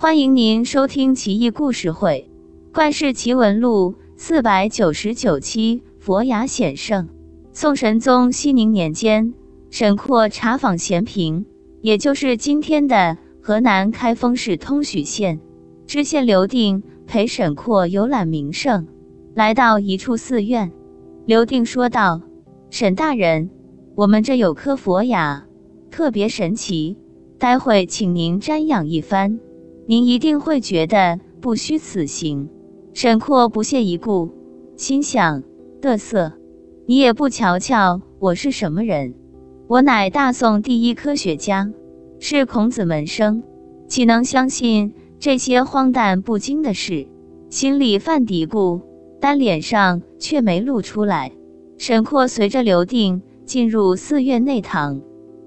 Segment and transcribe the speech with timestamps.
[0.00, 2.30] 欢迎您收听《奇异故事会·
[2.72, 5.82] 怪事奇闻录》四百九十九期。
[5.98, 7.08] 佛牙显圣。
[7.52, 9.34] 宋神宗熙宁年间，
[9.70, 11.44] 沈括查访咸平，
[11.80, 15.40] 也就是今天的河南开封市通许县，
[15.84, 18.86] 知县刘定陪沈括游览名胜，
[19.34, 20.70] 来到一处寺院。
[21.26, 22.22] 刘定说道
[22.70, 23.50] ：“沈大人，
[23.96, 25.44] 我们这有颗佛牙，
[25.90, 26.96] 特别神奇，
[27.36, 29.40] 待会请您瞻仰一番。”
[29.90, 32.50] 您一定会觉得不虚此行。
[32.92, 34.28] 沈括不屑一顾，
[34.76, 35.42] 心想：
[35.80, 36.34] 得瑟，
[36.84, 39.14] 你也不瞧瞧我是什么人？
[39.66, 41.72] 我乃大宋第一科学家，
[42.18, 43.42] 是孔子门生，
[43.86, 47.08] 岂能相信这些荒诞不经的事？
[47.48, 48.82] 心里犯嘀咕，
[49.18, 51.32] 但脸上却没露出来。
[51.78, 55.00] 沈括随着刘定进入寺院内堂，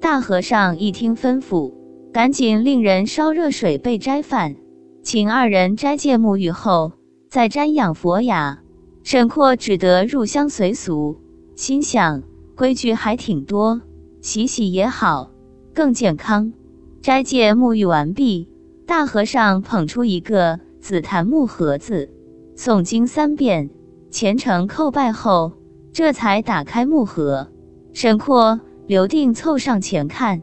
[0.00, 1.72] 大和尚一听吩咐。
[2.18, 4.56] 赶紧令人烧热水备斋饭，
[5.04, 6.90] 请二人斋戒沐浴后，
[7.30, 8.58] 再瞻仰佛牙。
[9.04, 11.20] 沈括只得入乡随俗，
[11.54, 12.24] 心想
[12.56, 13.82] 规矩还挺多，
[14.20, 15.30] 洗洗也好，
[15.72, 16.52] 更健康。
[17.00, 18.48] 斋戒沐浴完毕，
[18.84, 22.10] 大和尚捧出一个紫檀木盒子，
[22.56, 23.70] 诵经三遍，
[24.10, 25.52] 虔诚叩拜后，
[25.92, 27.46] 这才打开木盒。
[27.92, 30.42] 沈括、刘定凑上前看。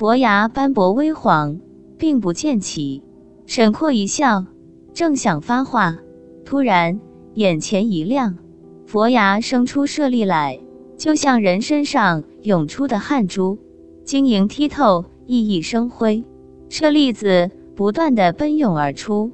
[0.00, 1.60] 佛牙斑驳微黄，
[1.98, 3.02] 并不见起。
[3.44, 4.46] 沈括一笑，
[4.94, 5.98] 正想发话，
[6.42, 6.98] 突然
[7.34, 8.38] 眼前一亮，
[8.86, 10.58] 佛牙生出舍利来，
[10.96, 13.58] 就像人身上涌出的汗珠，
[14.02, 16.24] 晶莹剔透，熠熠生辉。
[16.70, 19.30] 舍利子不断的奔涌而出，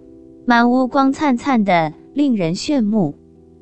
[0.47, 3.14] 满屋光灿灿的，令人炫目。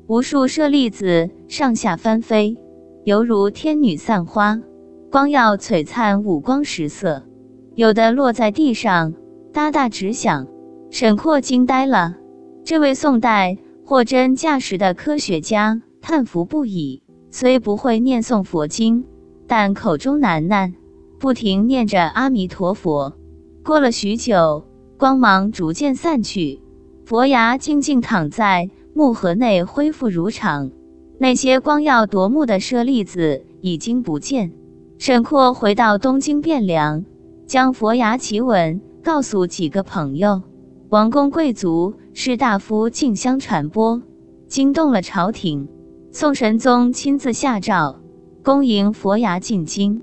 [0.07, 2.57] 无数舍利子上下翻飞，
[3.03, 4.59] 犹如天女散花。
[5.11, 7.23] 光耀璀璨，五光十色，
[7.75, 9.13] 有的落在地上，
[9.53, 10.47] 哒哒直响。
[10.89, 12.15] 沈括惊呆了。
[12.63, 19.05] 这位宋代货真价实的科学家叹服不已，虽不会念诵佛经，
[19.47, 20.73] 但口中喃喃，
[21.19, 23.13] 不停念着阿弥陀佛。
[23.63, 24.65] 过了许久，
[24.97, 26.61] 光芒逐渐散去，
[27.05, 30.71] 佛牙静静躺在木盒内，恢复如常。
[31.17, 34.51] 那些光耀夺目的舍利子已经不见。
[34.97, 37.03] 沈括回到东京汴梁，
[37.45, 40.41] 将佛牙奇闻告诉几个朋友，
[40.89, 44.01] 王公贵族、士大夫竞相传播，
[44.47, 45.67] 惊动了朝廷。
[46.11, 47.97] 宋神宗亲自下诏，
[48.41, 50.01] 恭迎佛牙进京。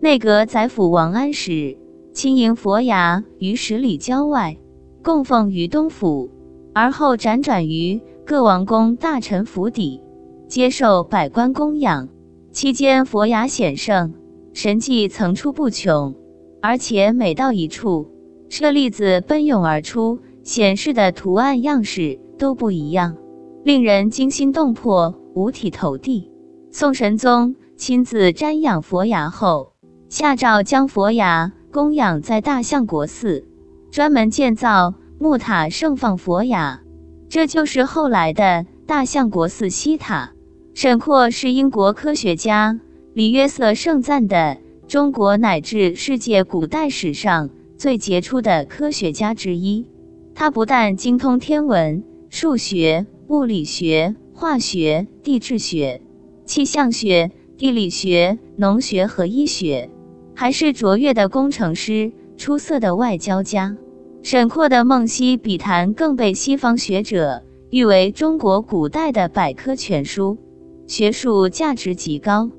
[0.00, 1.78] 内阁宰辅王安石
[2.12, 4.58] 亲迎佛牙于十里郊外，
[5.02, 6.28] 供奉于东府，
[6.74, 10.02] 而后辗转于各王公大臣府邸，
[10.48, 12.08] 接受百官供养。
[12.50, 14.12] 期间，佛牙显圣。
[14.54, 16.14] 神迹层出不穷，
[16.60, 18.10] 而且每到一处，
[18.48, 23.16] 舍利子奔涌而出，显示的图案样式都不一样，
[23.64, 26.30] 令人惊心动魄、五体投地。
[26.70, 29.72] 宋神宗亲自瞻仰佛牙后，
[30.08, 33.46] 下诏将佛牙供养在大相国寺，
[33.90, 36.82] 专门建造木塔盛放佛牙，
[37.28, 40.32] 这就是后来的大相国寺西塔。
[40.74, 42.80] 沈括是英国科学家。
[43.14, 44.56] 李约瑟盛赞的
[44.88, 49.86] 中国乃至世界古代史上最杰出的科学家之一。
[50.34, 56.00] 他不但精通天文、数学、物理学、化学、地质学、
[56.46, 59.90] 气象学、地理学、农学和医学，
[60.34, 63.76] 还是卓越的工程师、出色的外交家。
[64.22, 70.38] 沈括的《梦溪笔谈》更被西方学者誉为中国古代的百科全书，
[70.86, 72.50] 学术价值极高。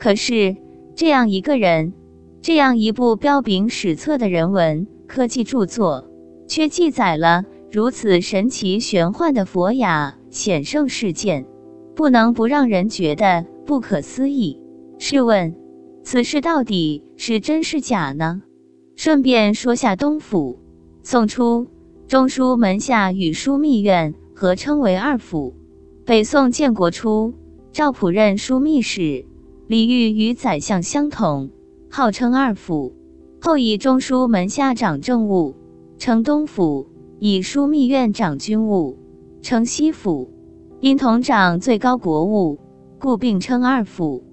[0.00, 0.56] 可是，
[0.96, 1.92] 这样一个人，
[2.40, 6.08] 这样一部彪炳史册的人文科技著作，
[6.48, 11.44] 却记载了如此神奇玄幻的佛雅显圣事件，
[11.94, 14.58] 不能不让人觉得不可思议。
[14.98, 15.54] 试问，
[16.02, 18.40] 此事到底是真是假呢？
[18.96, 20.58] 顺便说下东府，
[21.02, 21.66] 宋初
[22.08, 25.54] 中书门下与枢密院合称为二府。
[26.06, 27.34] 北宋建国初，
[27.70, 29.26] 赵普任枢密使。
[29.70, 31.48] 李煜与宰相相同，
[31.88, 32.92] 号称二府。
[33.40, 35.54] 后以中书门下掌政务，
[35.96, 36.88] 称东府；
[37.20, 38.98] 以枢密院掌军务，
[39.42, 40.28] 称西府。
[40.80, 42.58] 因同掌最高国务，
[42.98, 44.24] 故并称二府。